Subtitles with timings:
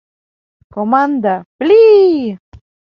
[0.73, 2.39] Команда, пли!